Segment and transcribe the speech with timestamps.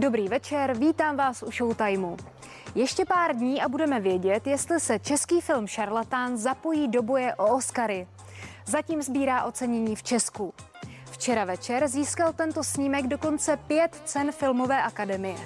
[0.00, 2.16] Dobrý večer, vítám vás u Showtimeu.
[2.74, 7.56] Ještě pár dní a budeme vědět, jestli se český film Šarlatán zapojí do boje o
[7.56, 8.06] Oscary.
[8.66, 10.54] Zatím sbírá ocenění v Česku.
[11.10, 15.38] Včera večer získal tento snímek dokonce pět cen Filmové akademie.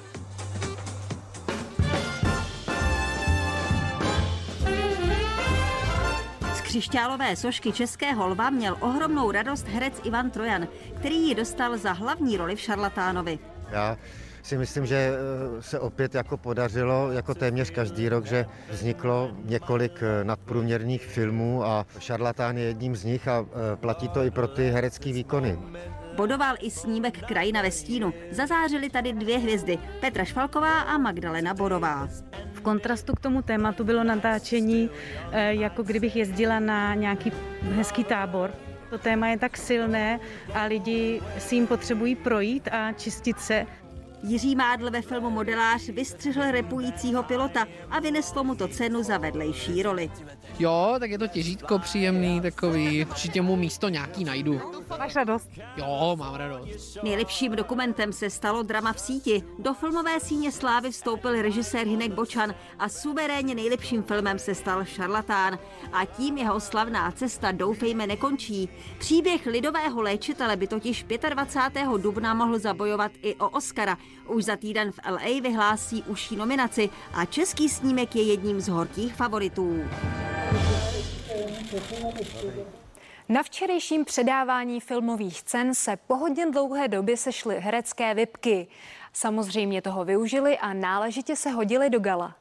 [6.54, 10.68] Z křišťálové sošky Českého lva měl ohromnou radost herec Ivan Trojan,
[10.98, 13.38] který ji dostal za hlavní roli v Šarlatánovi.
[13.70, 13.96] Já
[14.44, 20.02] si myslím, že eh, se opět jako podařilo, jako téměř každý rok, že vzniklo několik
[20.02, 24.48] eh, nadprůměrných filmů a Šarlatán je jedním z nich a eh, platí to i pro
[24.48, 25.58] ty herecké výkony.
[26.16, 28.14] Bodoval i snímek Krajina ve stínu.
[28.30, 32.08] Zazářily tady dvě hvězdy, Petra Švalková a Magdalena Borová.
[32.52, 34.90] V kontrastu k tomu tématu bylo natáčení,
[35.48, 37.32] jako kdybych jezdila na nějaký
[37.62, 38.50] hezký tábor.
[38.90, 40.20] To téma je tak silné
[40.54, 43.66] a lidi si jim potřebují projít a čistit se.
[44.26, 49.82] Jiří Mádl ve filmu Modelář vystřihl repujícího pilota a vyneslo mu to cenu za vedlejší
[49.82, 50.10] roli.
[50.58, 54.60] Jo, tak je to těžítko příjemný, takový, určitě mu místo nějaký najdu.
[54.98, 55.50] Máš radost?
[55.76, 56.98] Jo, mám radost.
[57.02, 59.42] Nejlepším dokumentem se stalo drama v síti.
[59.58, 65.58] Do filmové síně slávy vstoupil režisér Hinek Bočan a suverénně nejlepším filmem se stal Šarlatán.
[65.92, 68.68] A tím jeho slavná cesta doufejme nekončí.
[68.98, 71.04] Příběh lidového léčitele by totiž
[71.34, 71.86] 25.
[71.98, 73.98] dubna mohl zabojovat i o Oscara.
[74.28, 79.14] Už za týden v LA vyhlásí užší nominaci a český snímek je jedním z horkých
[79.14, 79.84] favoritů.
[83.28, 88.66] Na včerejším předávání filmových cen se po hodně dlouhé době sešly herecké vypky.
[89.12, 92.34] Samozřejmě toho využili a náležitě se hodili do gala.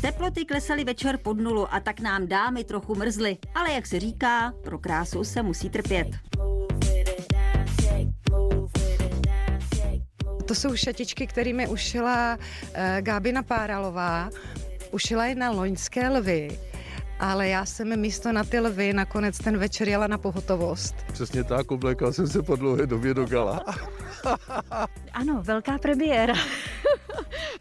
[0.00, 3.38] Teploty klesaly večer pod nulu a tak nám dámy trochu mrzly.
[3.54, 6.08] Ale jak se říká, pro krásu se musí trpět.
[10.48, 14.30] To jsou šatičky, kterými ušila uh, Gábina Páralová.
[14.90, 16.58] Ušila je na loňské lvy
[17.20, 20.94] ale já jsem místo na ty lvy nakonec ten večer jela na pohotovost.
[21.12, 23.64] Přesně tak, oblékal jsem se po dlouhé době do gala.
[25.12, 26.34] ano, velká premiéra.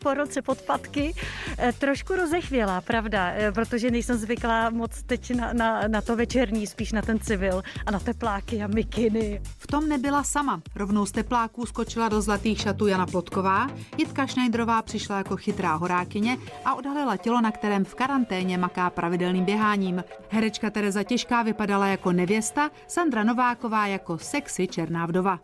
[0.07, 1.13] Po roce podpatky.
[1.57, 6.67] Eh, trošku rozechvělá, pravda, eh, protože nejsem zvyklá moc teď na, na, na to večerní,
[6.67, 9.41] spíš na ten civil a na tepláky a mikiny.
[9.57, 10.61] V tom nebyla sama.
[10.75, 16.37] Rovnou z tepláků skočila do zlatých šatů Jana Plotková, Jitka Šnajdrová přišla jako chytrá horákyně
[16.65, 20.03] a odhalila tělo, na kterém v karanténě maká pravidelným běháním.
[20.29, 25.39] Herečka Tereza Těžká vypadala jako nevěsta, Sandra Nováková jako sexy černá vdova.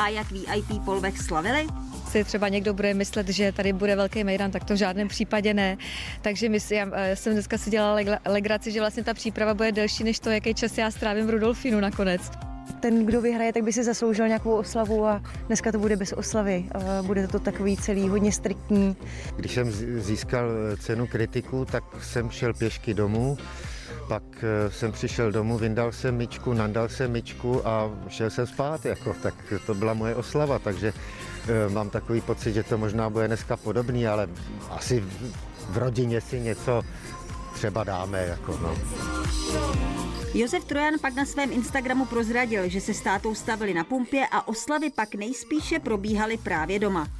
[0.00, 1.66] A jak VIP Polvech slavili?
[2.08, 5.54] si třeba někdo bude myslet, že tady bude velký mejdan, tak to v žádném případě
[5.54, 5.76] ne.
[6.22, 9.72] Takže my si, já eh, jsem dneska si dělala legraci, že vlastně ta příprava bude
[9.72, 12.30] delší než to, jaký čas já strávím v Rudolfinu nakonec.
[12.80, 16.64] Ten, kdo vyhraje, tak by si zasloužil nějakou oslavu a dneska to bude bez oslavy.
[17.02, 18.96] Bude to takový celý hodně striktní.
[19.36, 23.38] Když jsem získal cenu kritiku, tak jsem šel pěšky domů
[24.10, 28.84] pak eh, jsem přišel domů, vyndal jsem myčku, nandal jsem myčku a šel jsem spát,
[28.84, 29.34] jako, tak
[29.66, 30.92] to byla moje oslava, takže
[31.48, 34.28] e, mám takový pocit, že to možná bude dneska podobný, ale
[34.70, 35.04] asi
[35.70, 36.82] v rodině si něco
[37.54, 38.26] třeba dáme.
[38.26, 38.74] Jako, no.
[40.34, 44.90] Josef Trojan pak na svém Instagramu prozradil, že se státou stavili na pumpě a oslavy
[44.90, 47.19] pak nejspíše probíhaly právě doma.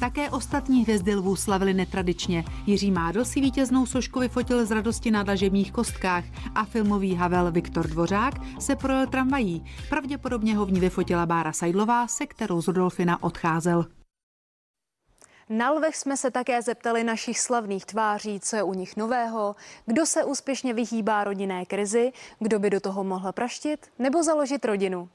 [0.00, 2.44] Také ostatní hvězdy lvů slavili netradičně.
[2.66, 6.24] Jiří Mádl si vítěznou sošku vyfotil z radosti na dlažebních kostkách
[6.54, 9.64] a filmový Havel Viktor Dvořák se projel tramvají.
[9.88, 13.86] Pravděpodobně ho v ní vyfotila Bára Sajdlová, se kterou z Rudolfina odcházel.
[15.48, 19.56] Na lvech jsme se také zeptali našich slavných tváří, co je u nich nového,
[19.86, 25.08] kdo se úspěšně vyhýbá rodinné krizi, kdo by do toho mohl praštit nebo založit rodinu.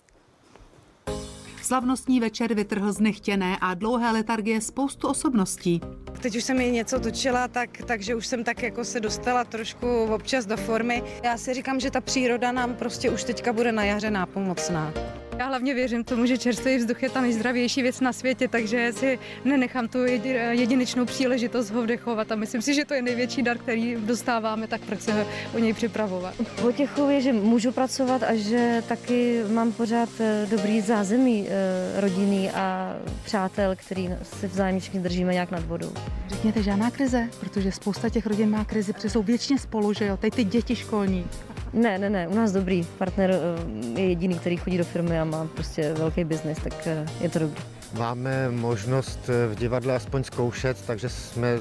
[1.65, 5.81] Slavnostní večer vytrhl z nechtěné a dlouhé letargie spoustu osobností.
[6.21, 9.87] Teď už jsem mi něco točila, tak, takže už jsem tak jako se dostala trošku
[10.03, 11.03] občas do formy.
[11.23, 14.93] Já si říkám, že ta příroda nám prostě už teďka bude na jaře nápomocná.
[15.37, 19.19] Já hlavně věřím tomu, že čerstvý vzduch je ta nejzdravější věc na světě, takže si
[19.45, 20.03] nenechám tu
[20.51, 24.81] jedinečnou příležitost ho vdechovat a myslím si, že to je největší dar, který dostáváme, tak
[24.81, 26.33] proč se o něj připravovat.
[26.61, 32.51] Potěchou je, že můžu pracovat a že taky mám pořád eh, dobrý zázemí eh, rodiny
[32.51, 35.93] a přátel, který se vzájemně všichni držíme nějak nad vodou.
[36.27, 40.17] Řekněte, žádná krize, protože spousta těch rodin má krizi, protože jsou věčně spolu, že jo,
[40.17, 41.25] teď ty děti školní.
[41.75, 42.83] Ne, ne, ne, u nás dobrý.
[42.97, 47.05] Partner eh, je jediný, který chodí do firmy a má prostě velký biznis, tak eh,
[47.21, 47.63] je to dobrý.
[47.97, 51.57] Máme možnost eh, v divadle aspoň zkoušet, takže jsme,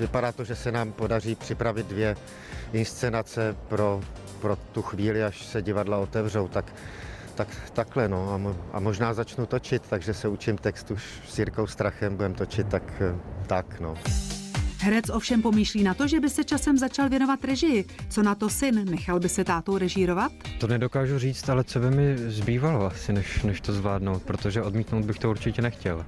[0.00, 2.16] vypadá to, že se nám podaří připravit dvě
[2.72, 4.00] inscenace pro
[4.40, 6.64] pro tu chvíli, až se divadla otevřou, tak
[7.34, 8.30] tak takhle, no.
[8.30, 12.68] A, a možná začnu točit, takže se učím text už s Jirkou Strachem, budem točit
[12.68, 13.02] tak,
[13.46, 13.94] tak, no.
[14.80, 17.84] Herec ovšem pomýšlí na to, že by se časem začal věnovat režii.
[18.08, 18.84] Co na to syn?
[18.90, 20.32] Nechal by se tátou režírovat?
[20.58, 25.04] To nedokážu říct, ale co by mi zbývalo asi, než, než to zvládnout, protože odmítnout
[25.04, 26.04] bych to určitě nechtěl.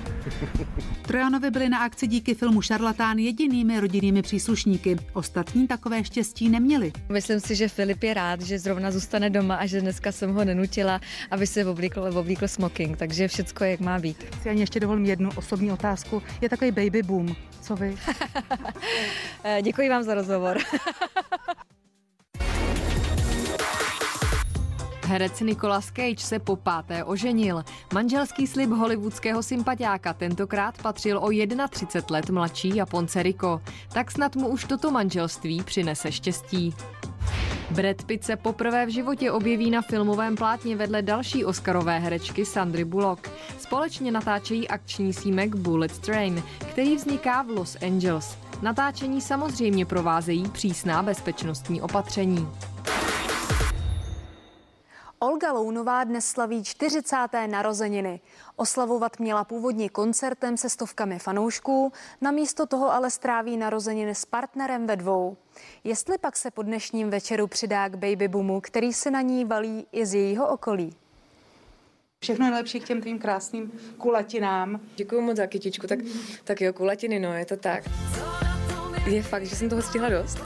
[1.06, 4.96] Trojanovi byli na akci díky filmu Šarlatán jedinými rodinnými příslušníky.
[5.12, 6.92] Ostatní takové štěstí neměli.
[7.08, 10.44] Myslím si, že Filip je rád, že zrovna zůstane doma a že dneska jsem ho
[10.44, 11.00] nenutila,
[11.30, 14.24] aby se oblíkl, oblíkl smoking, takže všecko jak má být.
[14.42, 16.22] Si ani ještě dovolím jednu osobní otázku.
[16.40, 17.36] Je takový baby boom.
[17.60, 17.96] Co vy?
[19.62, 20.58] Děkuji vám za rozhovor.
[25.12, 27.64] Herec Nicolas Cage se po páté oženil.
[27.94, 31.28] Manželský slib hollywoodského sympatiáka tentokrát patřil o
[31.70, 33.60] 31 let mladší Japonce Riko.
[33.92, 36.74] Tak snad mu už toto manželství přinese štěstí.
[37.70, 42.84] Brad Pitt se poprvé v životě objeví na filmovém plátně vedle další oscarové herečky Sandry
[42.84, 43.30] Bullock.
[43.58, 48.38] Společně natáčejí akční snímek Bullet Train, který vzniká v Los Angeles.
[48.62, 52.48] Natáčení samozřejmě provázejí přísná bezpečnostní opatření.
[55.22, 57.16] Olga Lounová dnes slaví 40.
[57.46, 58.20] narozeniny.
[58.56, 64.96] Oslavovat měla původně koncertem se stovkami fanoušků, namísto toho ale stráví narozeniny s partnerem ve
[64.96, 65.36] dvou.
[65.84, 69.86] Jestli pak se po dnešním večeru přidá k baby boomu, který se na ní valí
[69.92, 70.96] i z jejího okolí.
[72.22, 74.80] Všechno nejlepší k těm tvým krásným kulatinám.
[74.96, 75.98] Děkuji moc za kytičku, tak,
[76.44, 77.84] tak jo, kulatiny, no, je to tak.
[79.06, 80.38] Je fakt, že jsem toho stihla dost.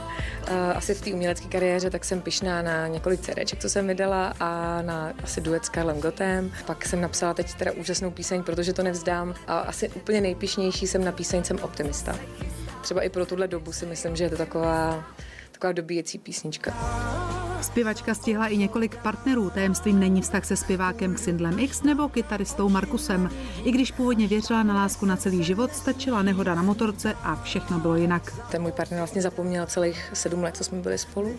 [0.51, 4.33] Uh, asi v té umělecké kariéře tak jsem pišná na několik CDček, co jsem vydala
[4.39, 6.51] a na asi duet s Karlem Gotem.
[6.65, 9.35] Pak jsem napsala teď teda úžasnou píseň, protože to nevzdám.
[9.47, 12.19] A asi úplně nejpišnější jsem na píseň Jsem optimista.
[12.81, 15.03] Třeba i pro tuhle dobu si myslím, že je to taková,
[15.51, 16.73] taková dobíjecí písnička.
[17.61, 19.49] Zpěvačka stihla i několik partnerů.
[19.49, 23.29] Tajemstvím není vztah se zpěvákem Sindlem X nebo kytaristou Markusem.
[23.63, 27.79] I když původně věřila na lásku na celý život, stačila nehoda na motorce a všechno
[27.79, 28.33] bylo jinak.
[28.51, 31.35] Ten můj partner vlastně zapomněl celých sedm let, co jsme byli spolu.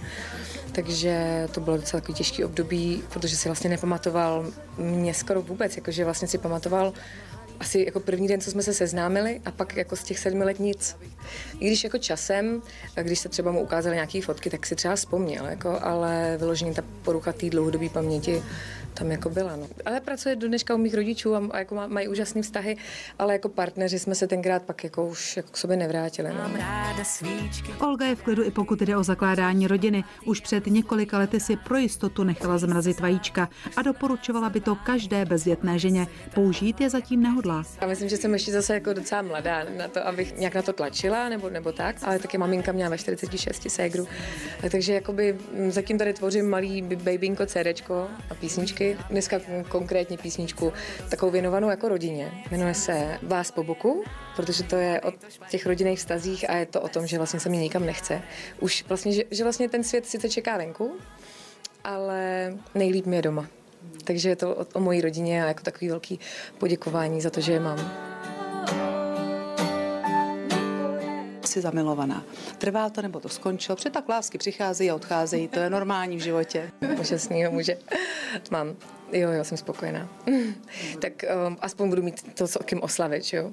[0.73, 4.47] Takže to bylo docela takový těžký období, protože si vlastně nepamatoval
[4.79, 6.93] mě skoro vůbec, jakože vlastně si pamatoval
[7.61, 10.61] asi jako první den, co jsme se seznámili a pak jako z těch sedmi let
[10.61, 10.97] nic.
[11.61, 12.63] I když jako časem,
[13.03, 16.83] když se třeba mu ukázali nějaké fotky, tak si třeba vzpomněl, jako, ale vyloženě ta
[17.03, 18.43] porucha té dlouhodobé paměti
[18.99, 19.57] tam jako byla.
[19.57, 19.67] No.
[19.87, 22.77] Ale pracuje do dneška u mých rodičů a, a jako má, mají úžasné vztahy,
[23.19, 26.29] ale jako partneři jsme se tenkrát pak jako už jako k sobě nevrátili.
[26.29, 26.51] No.
[27.81, 30.05] Olga je v klidu i pokud jde o zakládání rodiny.
[30.27, 35.25] Už před několika lety si pro jistotu nechala zmrazit vajíčka a doporučovala by to každé
[35.25, 36.07] bezdětné ženě.
[36.35, 37.48] Použít je zatím nehodlá.
[37.81, 40.73] Já myslím, že jsem ještě zase jako docela mladá na to, abych nějak na to
[40.73, 44.09] tlačila nebo, nebo tak, ale taky maminka měla ve 46 ségru.
[44.71, 45.37] Takže jakoby
[45.69, 50.73] zatím tady tvořím malý babynko CDčko a písničky Dneska konkrétně písničku
[51.11, 52.33] takovou věnovanou jako rodině.
[52.51, 54.05] Jmenuje se Vás po boku,
[54.37, 55.13] protože to je o
[55.51, 58.23] těch rodinných vztazích a je to o tom, že vlastně se mi nikam nechce.
[58.61, 60.97] Už vlastně, že, že vlastně ten svět sice čeká venku,
[61.85, 63.58] ale nejlíp mi je doma.
[64.05, 66.21] Takže je to o, o mojí rodině a jako takový velký
[66.59, 68.09] poděkování za to, že je mám.
[71.49, 72.25] jsi zamilovaná.
[72.59, 73.77] Trvá to nebo to skončilo?
[73.77, 76.71] Protože tak lásky přicházejí a odcházejí, to je normální v životě.
[77.01, 77.79] Úžasného muže
[78.51, 78.77] mám.
[79.13, 80.09] Jo, jo, jsem spokojená.
[81.01, 81.13] tak
[81.47, 83.53] um, aspoň budu mít to, co kým oslavit, jo.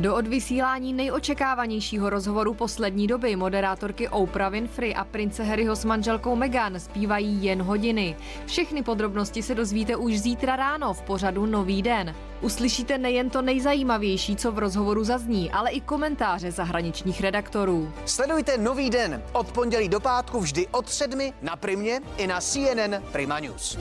[0.00, 6.80] Do odvysílání nejočekávanějšího rozhovoru poslední doby moderátorky Oprah Winfrey a prince Harryho s manželkou Meghan
[6.80, 8.16] zpívají jen hodiny.
[8.46, 12.14] Všechny podrobnosti se dozvíte už zítra ráno v pořadu Nový den.
[12.40, 17.92] Uslyšíte nejen to nejzajímavější, co v rozhovoru zazní, ale i komentáře zahraničních redaktorů.
[18.04, 23.02] Sledujte Nový den od pondělí do pátku vždy od sedmi na Primě i na CNN
[23.12, 23.78] Prima News.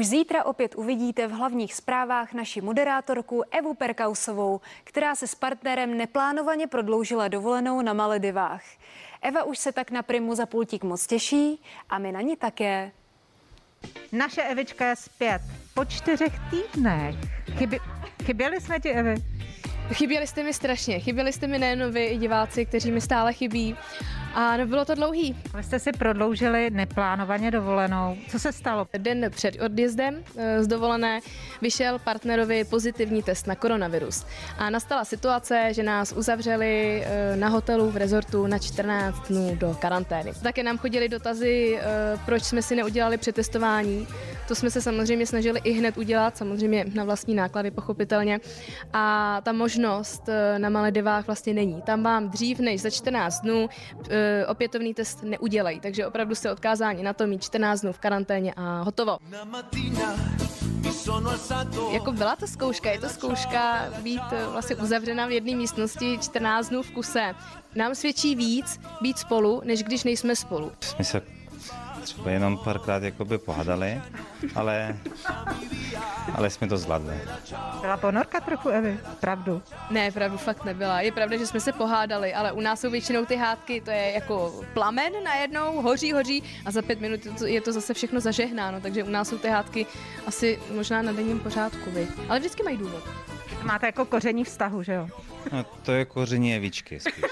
[0.00, 5.96] Už zítra opět uvidíte v hlavních zprávách naši moderátorku Evu Perkausovou, která se s partnerem
[5.96, 8.62] neplánovaně prodloužila dovolenou na Maledivách.
[9.22, 12.92] Eva už se tak na Primu za pultík moc těší a my na ní také.
[14.12, 15.42] Naše Evička je zpět
[15.74, 17.16] po čtyřech týdnech.
[17.58, 17.78] Chyby,
[18.24, 19.14] chyběli jsme ti, Evi?
[19.92, 21.00] Chyběli jste mi strašně.
[21.00, 23.76] Chyběli jste mi nejen vy, i diváci, kteří mi stále chybí.
[24.34, 25.36] A nebylo to dlouhý.
[25.56, 28.16] Vy jste si prodloužili neplánovaně dovolenou.
[28.28, 28.88] Co se stalo?
[28.98, 31.20] Den před odjezdem eh, z dovolené
[31.62, 34.26] vyšel partnerovi pozitivní test na koronavirus.
[34.58, 39.76] A nastala situace, že nás uzavřeli eh, na hotelu v rezortu na 14 dnů do
[39.80, 40.32] karantény.
[40.42, 44.06] Také nám chodili dotazy, eh, proč jsme si neudělali přetestování.
[44.48, 48.40] To jsme se samozřejmě snažili i hned udělat, samozřejmě na vlastní náklady pochopitelně.
[48.92, 51.82] A ta možnost na Maledivách vlastně není.
[51.82, 53.68] Tam vám dřív než za 14 dnů
[54.48, 58.82] opětovný test neudělají, takže opravdu jste odkázáni na to mít 14 dnů v karanténě a
[58.82, 59.18] hotovo.
[61.92, 64.22] Jako byla to zkouška, je to zkouška být
[64.52, 67.34] vlastně uzavřena v jedné místnosti 14 dnů v kuse.
[67.74, 70.72] Nám svědčí víc být spolu, než když nejsme spolu.
[70.80, 71.22] Jsme se
[72.02, 74.02] třeba jenom párkrát jakoby pohádali,
[74.54, 74.98] ale,
[76.34, 77.20] ale jsme to zvládli.
[77.80, 79.62] Byla ponorka trochu, Evy, pravdu.
[79.90, 81.00] Ne, pravdu fakt nebyla.
[81.00, 84.12] Je pravda, že jsme se pohádali, ale u nás jsou většinou ty hádky, to je
[84.12, 88.20] jako plamen najednou, hoří, hoří a za pět minut je to, je to zase všechno
[88.20, 89.86] zažehnáno, takže u nás jsou ty hádky
[90.26, 92.08] asi možná na denním pořádku, vy.
[92.28, 93.02] ale vždycky mají důvod.
[93.62, 95.08] Máte jako koření vztahu, že jo?
[95.52, 97.24] No, to je koření jevičky spíš.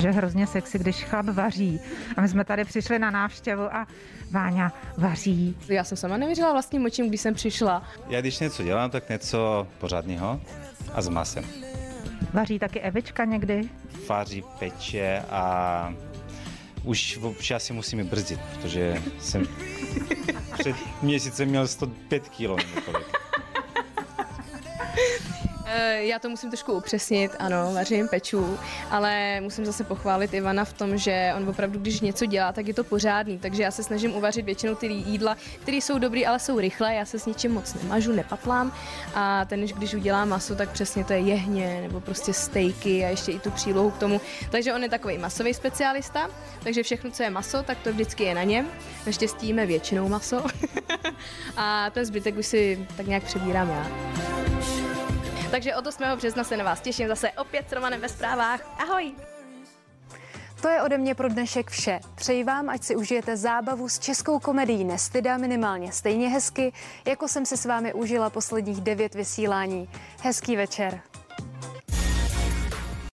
[0.00, 1.80] že hrozně sexy, když chlap vaří.
[2.16, 3.86] A my jsme tady přišli na návštěvu a
[4.30, 5.56] Váňa vaří.
[5.68, 7.82] Já jsem sama nevěřila vlastním očím, když jsem přišla.
[8.08, 10.40] Já když něco dělám, tak něco pořádného
[10.94, 11.44] a s masem.
[12.32, 13.68] Vaří taky Evička někdy?
[14.08, 15.94] Vaří, peče a
[16.84, 19.42] už už asi musíme brzdit, protože jsem
[20.58, 22.64] před měsícem měl 105 kg
[25.98, 28.58] já to musím trošku upřesnit, ano, vařím, peču,
[28.90, 32.74] ale musím zase pochválit Ivana v tom, že on opravdu, když něco dělá, tak je
[32.74, 36.58] to pořádný, takže já se snažím uvařit většinou ty jídla, které jsou dobrý, ale jsou
[36.58, 38.72] rychlé, já se s ničím moc nemažu, nepatlám
[39.14, 43.32] a ten, když udělá maso, tak přesně to je jehně nebo prostě stejky a ještě
[43.32, 44.20] i tu přílohu k tomu.
[44.50, 46.30] Takže on je takový masový specialista,
[46.62, 48.66] takže všechno, co je maso, tak to vždycky je na něm.
[49.06, 50.44] Naštěstí jíme většinou maso
[51.56, 54.37] a ten zbytek už si tak nějak přebírám já.
[55.50, 56.04] Takže od 8.
[56.16, 58.60] března se na vás těším zase opět s Romanem ve zprávách.
[58.82, 59.12] Ahoj!
[60.62, 62.00] To je ode mě pro dnešek vše.
[62.14, 66.72] Přeji vám, ať si užijete zábavu s českou komedií Nestyda minimálně stejně hezky,
[67.06, 69.88] jako jsem se s vámi užila posledních devět vysílání.
[70.22, 71.00] Hezký večer.